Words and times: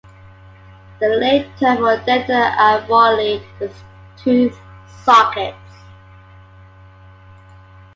The 0.99 1.09
lay 1.09 1.43
term 1.59 1.77
for 1.77 1.95
dental 1.97 2.35
alveoli 2.35 3.39
is 3.61 3.83
tooth 4.17 4.57
sockets. 5.03 5.75